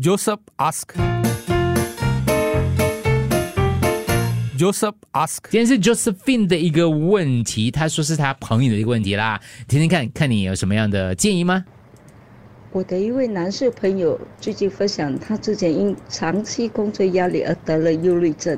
[0.00, 0.94] Joseph ask.
[4.56, 5.38] Joseph ask.
[5.50, 11.64] 今天是 Josephine 的一个问题，他说是他朋友的一个问题啦，听听看看你有什么样的建议吗？
[12.70, 18.56] 我的一位男士朋友最近分享，他之前因长期工作压力而得了忧虑症。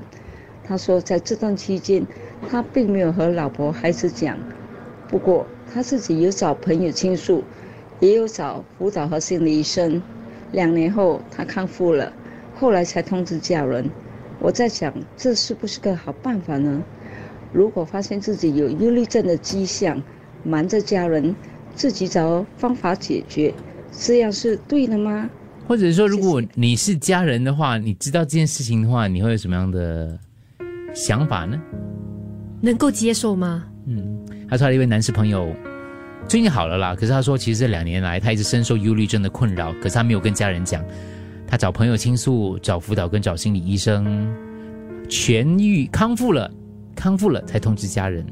[0.62, 2.06] 他说，在这段期间，
[2.50, 4.36] 他并没有和老婆孩子讲，
[5.08, 7.42] 不过他自己有找朋友倾诉，
[7.98, 10.02] 也有找辅导和心理医生。
[10.52, 12.12] 两年后，他康复了，
[12.54, 13.88] 后来才通知家人。
[14.38, 16.82] 我在想，这是不是个好办法呢？
[17.52, 20.02] 如果发现自己有忧虑症的迹象，
[20.42, 21.34] 瞒着家人，
[21.74, 23.52] 自己找方法解决，
[23.92, 25.28] 这样是对的吗？
[25.68, 30.18] 或者说，如果你是家人的话，你知道这件事情的话，你会有什么样的
[30.94, 31.60] 想法呢？
[32.60, 33.64] 能够接受吗？
[33.86, 35.54] 嗯，他说他一位男士朋友
[36.28, 40.84] 最近好了啦，可是他说，其实这两年来他一直深受忧郁症的困扰，可是他没有跟家人讲。
[41.46, 44.32] 他找朋友倾诉，找辅导跟找心理医生，
[45.08, 46.48] 痊愈康复了，
[46.94, 48.24] 康复了才通知家人。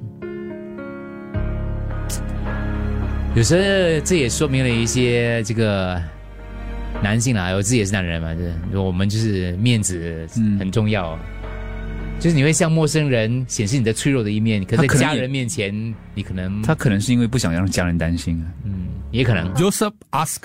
[3.34, 3.60] 有时候
[4.04, 6.00] 这也说明了一些这个
[7.02, 10.24] 男性啦，我自己也是男人嘛，就是我们就是面子
[10.60, 11.18] 很重要，
[12.20, 15.72] 就是你会向陌生人显示你的脆弱的一面，可是在家人面前，
[16.14, 19.54] 你可能他可能是因为不想让家人担心啊，嗯，也可能。
[19.54, 20.38] Joseph ask.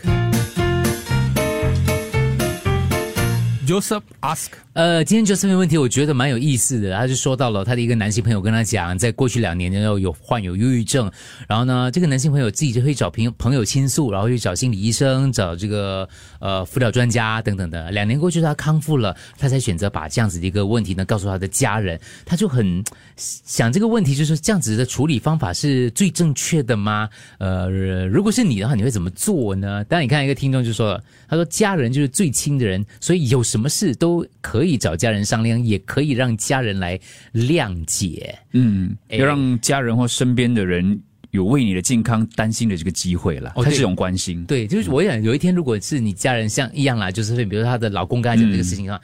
[3.66, 4.50] Joseph ask.
[4.74, 6.98] 呃，今天就这个问题，我觉得蛮有意思的。
[6.98, 11.12] 他就说到了他的一个男性朋友跟他讲，在过去两年呢有患有忧郁症，
[11.48, 17.92] 然后呢，这个男性朋友自己就会找朋友朋友倾诉，然后去找心理医生，找这个呃辅导专家等等的。
[17.92, 22.00] 两年过去，他康复了，他才选择把这样子的一个问题呢告诉他的家人。
[22.26, 22.84] 他就很
[23.16, 27.08] 想这个问题，就是这样子的处理方法是最正确的吗？
[27.38, 27.70] 呃，
[28.08, 29.84] 如果是你的话，你会怎么做呢？
[29.84, 37.00] 当然，你看一个听众就说了，他说家人就是最亲的人，所以有什么事都可以找家人商量，也可以让家人来
[37.34, 38.38] 谅解。
[38.52, 41.02] 嗯，哎要让家人或身边的人
[41.32, 44.46] 有为你的健康担心的这个机会了，哦对它是一种关心。
[44.46, 49.02] 对，就是我想有一天，如果是你家人像一样啦，就是比如说她的老公跟她讲这个事情的话，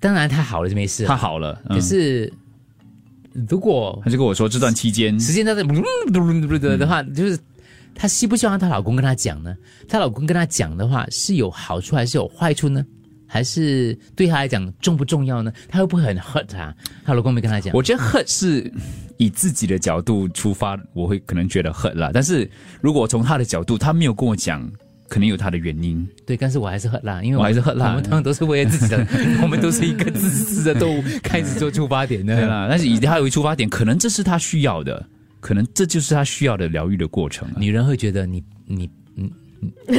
[0.00, 2.32] 当然她好了就没事了，他好了，嗯可是
[3.48, 7.38] 如果他就跟我说，这段期间时间在这的话，就是
[7.94, 9.54] 她希不希望她老公跟她讲呢？
[9.86, 12.84] 她老公跟她讲的话是有好处还是有坏处呢？
[13.28, 15.52] 还是对他来讲重不重要呢？
[15.68, 16.74] 他会不会很 hurt 她？
[17.04, 18.72] 她老公没跟他讲，我觉得 hurt 是
[19.18, 22.10] 以自己的角度出发，我会可能觉得 hurt 啦。
[22.12, 22.50] 但是
[22.80, 24.68] 如果从他的角度，他没有跟我讲，
[25.08, 26.08] 可能有他的原因。
[26.26, 29.06] 对，但是我还是 hurt 啦，因为我还是 hurt 啦我们通常都是为了自己的，
[29.42, 32.34] 我们都是一个自私的动物，开始做出发点的。
[32.34, 35.04] 对啦，但是以他为出发点，可能这是他需要的，
[35.40, 37.54] 可能这就是他需要的疗愈的过程啊。
[37.58, 38.88] 女人会觉得你你
[39.60, 39.98] 你你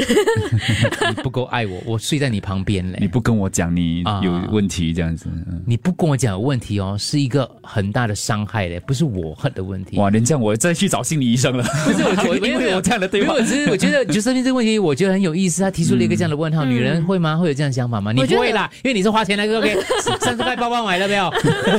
[1.07, 2.97] 你不够爱我，我睡在你旁边嘞。
[3.01, 9.97] 你不跟我讲你啊有问题这样子，嗯你不跟我讲有问题哦，是一个很大的伤害嘞，不是我恨的问题。
[9.97, 11.63] 哇，连这样我再去找心理医生了。
[11.85, 15.61] 不是我，我 因为我这样的对话我只是我觉得就身边这个问题，我觉得很有意思。
[15.61, 17.37] 他提出了一个这样的问号，女人会吗？
[17.37, 18.11] 会有这样的想法吗？
[18.11, 19.75] 你不会啦，因为你是花钱那个 OK，
[20.21, 21.31] 三十块包包买了没有？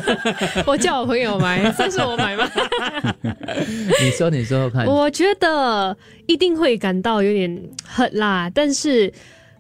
[0.67, 2.49] 我叫我朋友买，算是我买吗？
[4.03, 4.87] 你说，你说说看。
[4.87, 5.97] 我觉得
[6.27, 9.13] 一定会感到有点恨啦，但是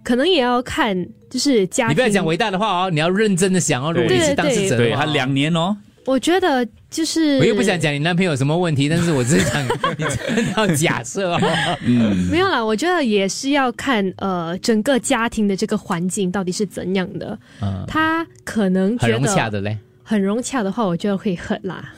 [0.02, 1.90] 可能也要看，就是家庭。
[1.90, 3.92] 你不要讲伟大的话哦，你要认真的想哦。
[3.92, 5.76] 如果你是当事者的话，对他两年哦，
[6.06, 9.62] 我觉得就是我又不想讲你男朋友什么问题，但是我只是想
[9.98, 11.40] 你真的要假设哦。
[11.82, 17.38] 嗯，没有啦，我觉得也是要看呃整个家庭的这个环境到底是怎样的。
[17.60, 19.78] 嗯，他可能觉很融洽的嘞。
[20.02, 21.92] 很融洽的话，我觉得会恨啦。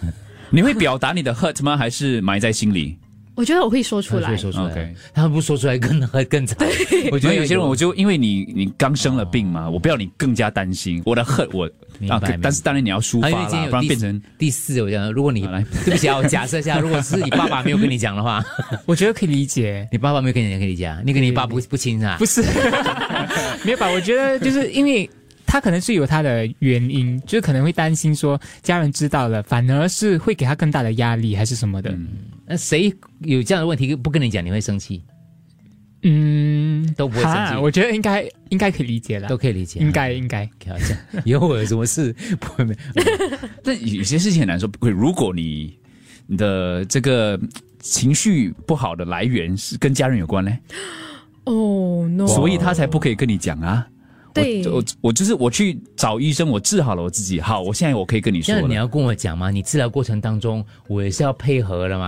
[0.51, 1.79] 你会表达你的 hurt 吗？
[1.79, 2.99] 还是埋在心里？
[3.35, 4.37] 我觉得我会说出来他会。
[4.37, 5.99] 说出来他们不说出来更
[6.29, 6.57] 更惨。
[7.07, 11.03] 我我觉得有些人，我就就因为你你刚生了病嘛，我不要你更加担心。
[11.07, 11.65] 我的 hurt 我
[12.11, 18.45] 啊可明白但是当然你要抒发啦，啊因为今天有不然变成第四，我讲，如果你好来 对不起啊，我假设一下，如果是你爸爸没有跟你讲的话，
[18.87, 22.27] 我觉得可以理解，你爸爸没有跟你讲，可以理解啊，你跟你爸不不亲啊不？
[22.27, 22.43] 是
[23.65, 23.91] 没有吧？
[23.91, 25.09] 我觉得就是因为
[25.47, 31.95] 他可能是有他的原因，就是可能会担心说家人知道了，反而是会给他更大的压力还是什么的。
[32.53, 35.03] 那谁有这样的问题不跟你讲，你会生气？
[36.03, 40.45] 嗯，都不会生气我觉得应该应该可以理解了都，可以理解啊，应该应该。
[40.59, 40.95] 开玩笑。
[41.25, 42.75] 以后我有什么事不会没
[43.65, 44.69] 但有些事情很难说。
[44.69, 45.75] 不会，如果你
[46.27, 47.41] 你的这个
[47.79, 50.51] 情绪不好的来源是跟家人有关呢，
[51.45, 52.27] 哦 no！
[52.27, 53.87] 所以他才不可以跟你讲啊。
[54.35, 57.41] 对我我我就是我去找医生，我治好了我自己。
[57.41, 59.51] 好，我现在我可以跟你说你要跟我讲吗？
[59.51, 61.99] 你治疗过程当中，我也是要配合的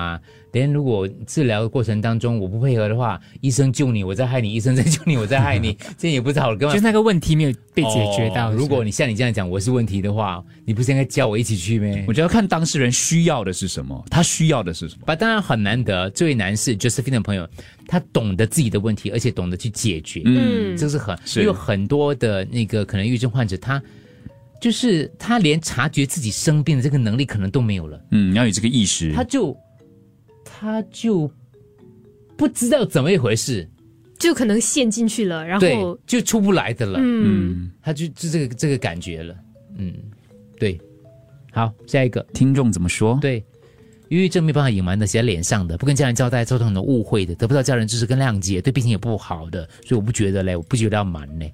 [0.55, 0.61] 嘛。
[0.61, 8.51] 连如果治疗的过程当中我不配合的话，医生救你，我再害你；医生再救你，我再害你， 这样也不是好了，根本就是那个问题没有被解决到。
[8.51, 12.12] 哦如果你像你这样讲我是问题的话，你不是应该叫我一起去咩我？
[12.12, 15.05] 觉得看当事人需要的是什么，他需要的是什么。
[15.06, 17.49] 吧，当然很难得，这位男士 Josephine 的朋友，
[17.89, 23.83] 他懂得自己的问题，而且懂得去解决，嗯这是很，是因为很多的那个可能抑郁症患者，他
[24.61, 29.12] 就是他连察觉自己生病的这个能力可能都没有了，嗯，你要有这个意识。
[29.12, 29.55] 他就
[30.64, 31.31] 他就
[32.37, 33.69] 不知道怎么一回事，
[34.19, 39.37] 就可能陷进去了，然对后，就出不来的了，嗯，嗯，他就就这个这个感觉了，
[39.76, 39.93] 嗯，
[40.58, 40.81] 对，
[41.52, 43.19] 好，下一个，听众怎么说？
[43.20, 43.44] 对。
[44.11, 51.52] 抑郁症没办法隐瞒的，写在脸上的，不跟家人交代，造成很多误会的，得不到家人支持跟谅解，对病情也不好的，所以我不觉得嘞，我不觉得要瞒嘞。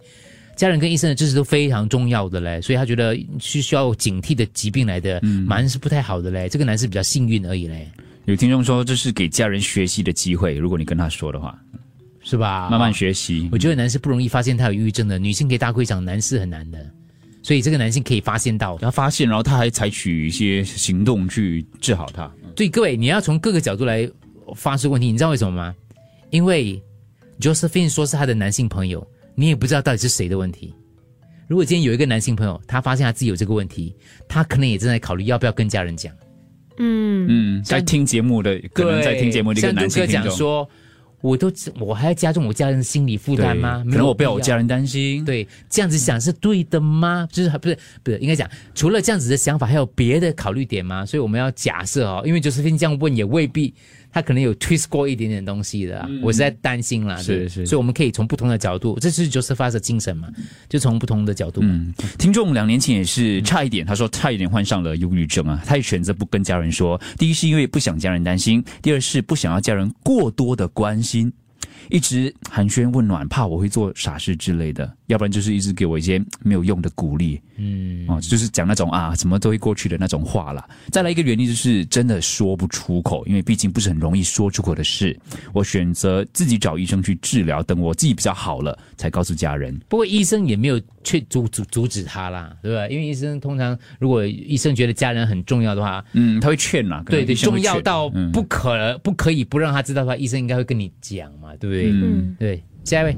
[0.56, 6.48] 家人跟医生的支持都非常重要的嘞，所以他觉得是需要警惕的疾病来的，瞒是不太好的嘞。
[6.48, 7.88] 这个男士比较幸运而已嘞，
[8.26, 11.58] 有听众说这是给家人学习的机会，如果你跟他说的话，
[12.22, 12.69] 是吧？
[12.70, 13.49] 慢慢学习。
[13.50, 16.78] 我觉得男士不容易发现他有抑郁症的，女性可以大规长，男士很难的，
[17.43, 18.76] 所以这个男性可以发现到。
[18.78, 22.31] 他发现，然后他还采取一些行动去治好他。
[22.55, 24.08] 对各位，你要从各个角度来
[24.55, 25.75] 发出问题，你知道为什么吗？
[26.31, 26.81] 因为
[27.40, 30.75] Josephine 说是他的男性朋友，你也不知道到底是谁的问题。
[31.49, 33.96] 如果今天有一个男性朋友，他发现他自己有这个问题，
[34.28, 36.14] 他可能也正在考虑要不要跟家人讲。
[36.81, 40.69] 嗯，嗯，在听节目的，可能在听节目的一个男性听众，讲说，
[41.21, 43.85] 我都我还要加重我家人的心理负担吗？
[43.91, 45.23] 可能我不要我家人担心。
[45.23, 47.29] 对，这样子想是对的吗？
[47.31, 51.05] 就是还不是不是应该讲，除了这样子的想法，还有别的考虑点吗？
[51.05, 53.75] 所以我们要假设哦，因为 Josephine 这样问也未必，
[54.12, 57.16] 他可能有 twist 过一点点东西的啊、我是在担心啦。
[57.16, 60.28] 对是是所以我们可以从不同的角度，这就是 Josephine 的精神嘛，
[60.68, 61.60] 就从不同的角度。
[61.62, 67.00] 嗯，听众两年前也是差一点，他说差一点患上了忧郁症啊，他也选择不跟家人说。
[67.18, 71.32] 第一是因为不想家人担心，第二是不想要家人过多的关心，
[71.88, 77.40] 一直寒暄问暖，怕我会做傻事之类的，要不然就是一直给我一些没有用的鼓励。
[77.56, 80.66] 嗯，哦，就是讲那种啊，什么都会过去的那种话啦。
[80.90, 85.18] 再来一个原因就是真的说不出口，因为毕竟不是很容易说出口的事。
[85.52, 89.78] 我选择自己找医生去治疗，等我自己比较好了才告诉家人。
[89.88, 92.88] 不过医生也没有去阻阻阻止他啦，对吧？
[92.88, 101.90] 因为医生通常如果医生觉得家人很重要的话，嗯，他会劝啦，对对，重要到嗯不可、不可以不让他知道的话，医生应该会跟你讲嘛，对不对？
[101.92, 103.16] 嗯对，下一位，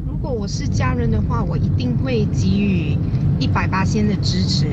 [0.23, 2.95] 如果我是家人的话，我一定会给予
[3.39, 4.67] 一百八千的支持，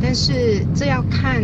[0.00, 1.42] 但是这要看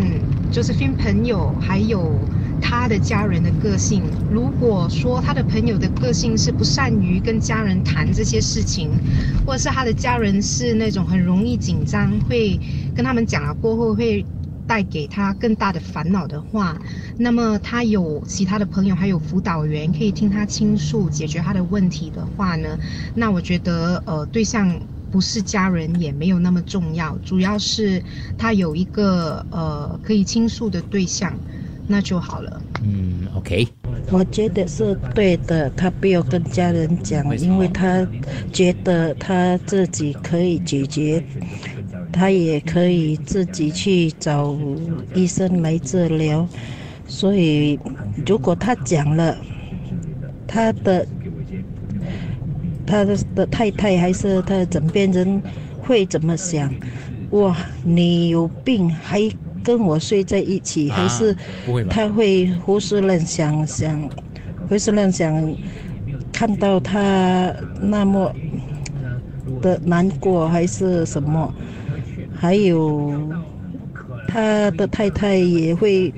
[0.53, 2.17] Josephine 朋友还有
[2.61, 4.05] 他的家人的个性。
[4.31, 8.91] 如果说他的朋友的个性是不善于跟家人谈这些事情，
[9.45, 12.57] 或者是他的家人是那种很容易紧张，会
[12.95, 14.25] 跟他们讲了过后会
[14.67, 16.81] 带给他更大的烦恼的话，
[17.17, 22.79] 那么他有其他的朋友，还有辅导员可以听他倾诉，解决他的问题的话呢，
[23.15, 24.81] 那我觉得呃对象
[25.11, 28.03] 不是家人也没有那么重要，主要是
[28.39, 31.33] 他有一个呃可以倾诉的对象，
[31.87, 32.63] 那就好了。
[32.85, 33.69] 嗯，OK，
[34.11, 38.05] 我觉得是对的，他不要跟家人讲，因为他
[38.53, 41.23] 觉得他自己可以解决，
[42.13, 44.55] 他也可以自己去找
[45.15, 46.47] 医生来治疗。
[47.09, 47.79] 所以，
[48.27, 49.37] 如果他讲了，
[50.47, 51.07] 他的
[52.87, 55.43] 他的的太太还是他的枕边人
[55.81, 56.73] 会怎么想？
[57.31, 59.21] 哇，你有病还
[59.65, 61.37] 跟我睡在一起，还是？
[61.91, 64.09] 他会胡思乱想，想
[64.69, 65.55] 胡思乱想，
[66.33, 68.33] 看到他那么
[69.61, 71.53] 的难过还是什么，
[72.43, 73.33] 还有
[74.27, 76.13] 他的太太也会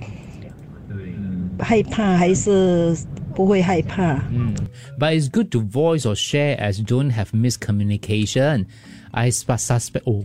[1.58, 2.96] 害怕，还是
[3.34, 4.14] 不会害怕？
[4.32, 4.54] 嗯
[4.98, 8.64] ，But it's good to voice or share as don't have miscommunication.
[9.10, 10.24] I sus- suspect 哦。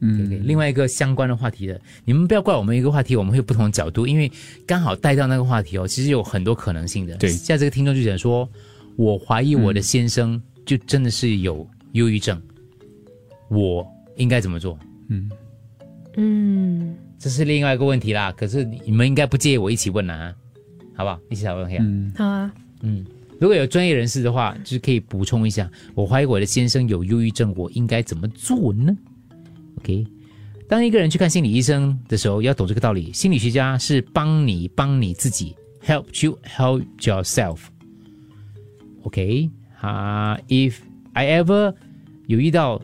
[0.00, 4.32] 嗯，另外一个相关的话题的，你们不要怪我们一个话题，我们会有不同的角度，因为
[4.66, 7.14] 刚好带到那个话题哦，其实有很多可能性的。
[7.16, 8.48] 对在这个听众就讲说，
[8.96, 12.40] 我怀疑我的先生就真的是有忧郁症，
[13.50, 13.86] 我
[14.16, 14.78] 应该怎么做？
[16.16, 18.32] 嗯，这是另外一个问题啦。
[18.32, 20.34] 可是你们应该不介意我一起问啊，
[20.94, 21.18] 好不好？
[21.28, 21.82] 一起讨论一下。
[21.82, 22.52] 嗯，好啊，
[22.82, 23.04] 嗯，
[23.40, 25.70] 如果有专业人士的话，就是可以补充一下。
[25.94, 28.96] 我怀疑我的先生有忧郁症，我应该怎么做呢
[29.78, 30.06] ？OK，
[30.68, 33.12] 当一个人去看心理医生的时候，要懂这个道理。
[33.12, 37.58] 心理学家是帮你帮你自己，help you help yourself。
[39.02, 39.50] OK，
[39.80, 40.82] 啊、i f
[41.14, 41.74] I ever
[42.26, 42.80] 有遇到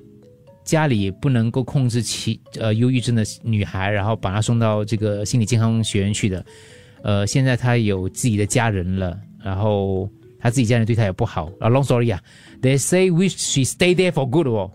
[0.67, 6.45] 家里不能够控制其呃忧郁症的女孩，然后把她送到这个心理健康学院去的。
[7.03, 11.47] 呃，现在她有自己的家人了，然后她自己家人对她也不好。
[11.61, 12.21] 啊，long story 啊
[12.61, 14.71] ，they say wish she stay there for good 哦。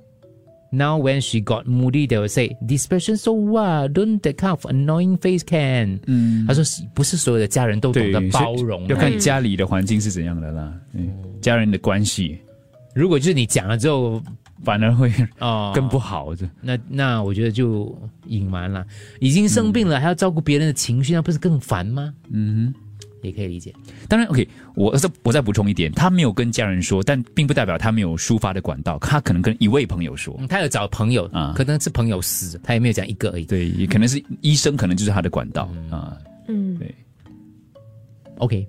[0.73, 3.91] Now when she got moody, they will say this person so what?
[3.91, 5.99] Don't that kind of annoying face can？
[6.07, 12.39] 嗯，他说不是所有的家人都懂得包容，要看家里的环境是怎样的啦，嗯，家人的关系
[12.95, 14.23] 如果就是你讲了之后，
[14.63, 16.49] 反而会哦，更不好的。
[16.61, 18.85] 那那我觉得就隐瞒了，
[19.19, 22.13] 已经生病了、还要照顾别人的情绪，那不是更烦吗？
[22.31, 22.73] 嗯
[23.23, 23.71] 也可以理解。
[24.07, 33.45] 当然，OK，我再我再补充一点，他没有跟家人说，但并不代表他没有抒发的管道，他可能跟一位朋友说，嗯，他有找朋友啊可能是朋友死，他也没有讲一个而已。
[33.45, 36.17] 对，也可能是医生，可能就是他的管道啊。
[36.47, 36.95] 嗯，对
[38.39, 38.67] ，OK，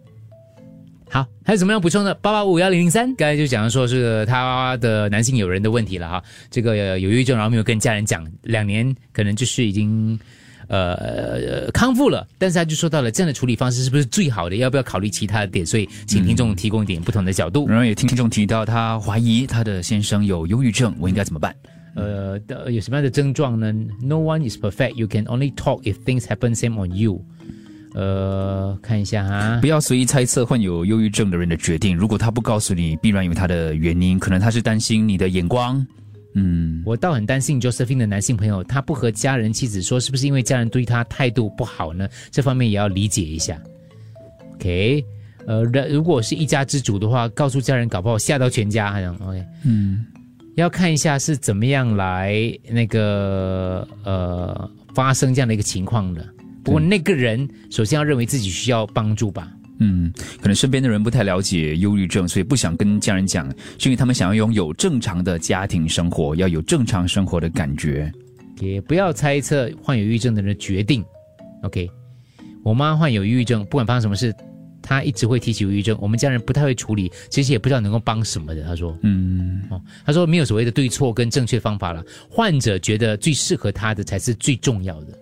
[1.12, 2.14] 好，还有什么要补充的？
[2.14, 10.18] 八八五幺零零三，刚才就讲说是他的男性友人的问题了哈，这个呃有抑郁症，然后没有跟家人讲，两年可能就是已经。
[10.68, 14.56] 呃呃康复了，但是他就说到了这样的处理方式是不是最好的？
[14.56, 15.66] 要不要考虑其他的点？
[15.66, 17.68] 所以请听众提供一点不同的角度。
[17.68, 21.54] 然后也听众提到，他怀疑他的先生有忧郁症，我应该怎么办？
[21.94, 24.94] 呃，的有什么样的症状呢？No one is perfect.
[24.94, 27.22] You can only talk if things happen same on you.
[27.94, 31.96] 呃，看一下哈不，要随意猜测患有忧郁症的人的决定。
[31.96, 35.86] 如果他不告诉你，必然有他的原因，可能他是担心你的眼光。
[36.34, 42.08] 嗯，我倒很担心 Josephine 的男性朋友，他不和家人妻子说，是不是因为家人对他态度不好呢？
[42.30, 43.60] 这方面也要理解一下。
[44.54, 45.04] OK，
[45.46, 48.90] 呃，如如果是一家之主的话，告诉家人，搞不好吓到全家。
[48.90, 50.06] 好像 OK，嗯，
[50.54, 52.34] 要看一下是怎么样来
[52.70, 56.26] 那个呃发生这样的一个情况的。
[56.62, 59.50] 不过那个人首先要认为自己需要帮助吧。
[59.78, 68.12] 嗯，可能身边的人不太了解忧郁症，所以不想跟家人讲，是因为他们想要拥有正常的家庭生活，要有正常生活的感觉。
[68.60, 71.04] 也不要猜测患有抑郁症的人的决定。
[71.64, 71.90] OK，
[72.62, 74.32] 我妈患有抑郁症，不管发生什么事，
[74.80, 75.98] 她一直会提起抑郁症。
[76.00, 78.62] 我们家人不太会处理，其实也不知道能够帮什么的。
[78.62, 85.18] 她说，嗯，哦，她说没有所谓的对错跟正确方法了，患者觉得最适合他的才是最重要的。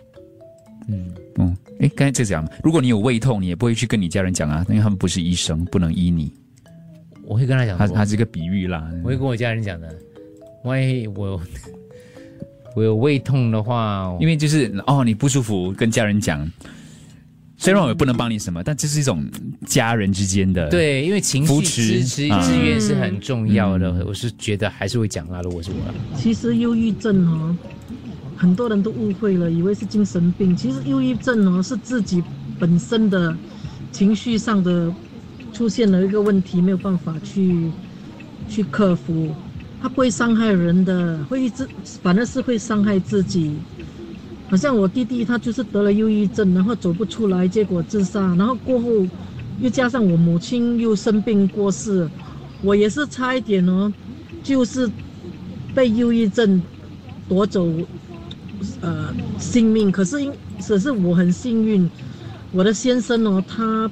[0.88, 1.06] 嗯，
[1.36, 6.32] 哦，哎，刚才这讲，如果你有胃痛，你也不会去跟你家人讲啊，因为他们不是医生，不能医你。
[7.24, 8.90] 我会跟他讲，他他是个比喻啦。
[9.04, 9.88] 我会跟我家人讲的。
[10.64, 11.40] 万一我
[12.76, 16.50] 我有胃痛的话，因为就是哦，你不舒服，跟家人讲，
[17.56, 19.24] 虽然我也不能帮你什么，但这是一种
[19.66, 23.90] 家人之间的。，对，因为情绪扶持支持啊支援是很重要的。
[23.90, 25.94] 嗯我是觉得还是会讲啦，如果是我啦。
[26.16, 27.56] 其实忧郁症哦，
[28.40, 30.56] 很多人都误会了，以为是精神病。
[30.56, 32.24] 其实忧郁症哦是自己
[32.58, 33.36] 本身的
[33.92, 34.90] 情绪上的
[35.52, 37.70] 出现了一个问题，没有办法去
[38.48, 39.34] 去克服。
[39.82, 41.68] 它不会伤害人的，会一直
[42.02, 43.54] 反而是会伤害自己。
[44.48, 49.06] 好像我弟弟他就是得了忧郁症，然后走不出来，结果自杀，然后过后
[49.60, 52.08] 又加上我母亲又生病过世，
[52.62, 53.92] 我也是差一点哦，
[54.42, 54.90] 就是
[55.74, 56.62] 被忧郁症
[57.28, 57.68] 夺走
[58.80, 59.90] 呃性命。
[59.90, 61.90] 可是因只是我很幸运，
[62.50, 63.90] 我的先生哦，他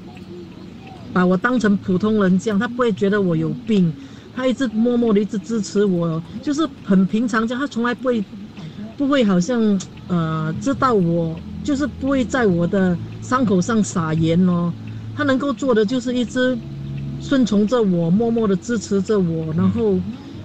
[1.12, 3.92] 把我当成普通人这样，他不会觉得我有病，
[4.32, 8.24] 他一直默默的一直支持我，就是很平常这样，他从来不会
[8.96, 14.72] 不会好像呃知道我，就是不会在我的伤口上撒盐哦，
[15.14, 16.60] 他能够做的就是一直
[17.18, 20.00] 顺从着我，默默的支持着我，然后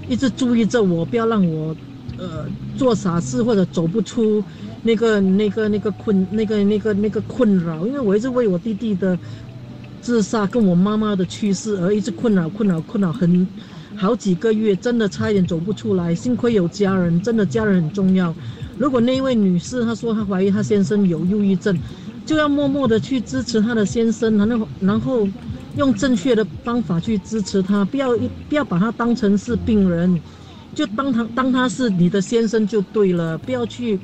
[0.07, 1.75] 一直注意着我，不要让我
[2.17, 2.45] 呃
[2.77, 4.43] 做傻事或者走不出
[4.83, 9.17] 那个那个那个困那个那个那个困扰，因为我一直为我弟弟的
[10.01, 13.47] 自杀跟我妈妈的去世而一直困扰困扰困扰很
[13.95, 16.13] 好几个月，真的差一点走不出来。
[16.15, 18.33] 幸亏有家人，真的家人很重要。
[18.77, 21.77] 如果那一位女士她说她怀疑她先生有忧郁症，
[22.25, 25.27] 就要默默的去支持她的先生，然后然后
[25.77, 28.17] 用正确的方法去支持他，不要
[28.49, 30.19] 不要把他当成是病人，
[30.75, 33.99] 就当他当他是你的先生就对了，不要去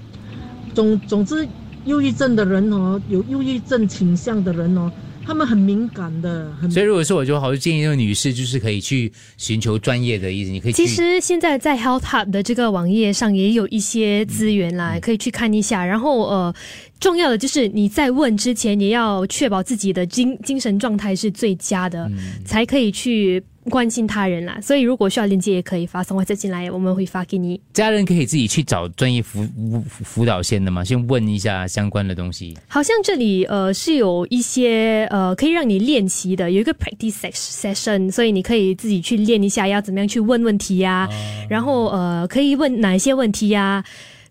[0.74, 1.48] 总总之，
[1.86, 4.92] 忧郁症的人哦，有忧郁症倾向的人哦，
[5.26, 15.86] 他们很敏感的，很所以如果说我就好，就建议这个女士就是可以去寻求专业的意思，你可以其实现在在 Health Hub 的这个网页上也有一些资源啦，可以去看一下。
[15.86, 16.54] 然后呃，
[17.00, 22.10] 重要的就是你在问之前，也要确保自己的精精神状态是最佳的，
[22.46, 24.60] 才可以去关心他人啦。
[24.62, 27.62] 所以如果需要链接，也可以发送 WhatsApp 进来，我们会发给你。
[27.74, 32.58] 家人可以自己去找专业辅辅辅导线的吗，先问一下相关的东西。
[32.68, 41.08] 好像这里呃是有一些呃可以让你练习的，有一个 practice session，所以你可以自己去练一下要怎么样去问问题呀、
[41.50, 43.84] 然后呃可以问哪一些问题呀、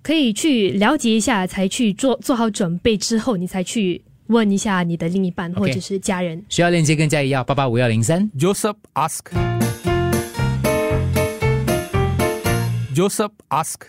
[0.02, 6.42] 可以去了解一下，才去做做好准备之后，你才去问一下你的另一半或者是家人。
[6.48, 8.30] 需要链接跟嘉怡要八八五幺零三。
[8.38, 9.24] Joseph ask.
[12.94, 13.88] Joseph ask.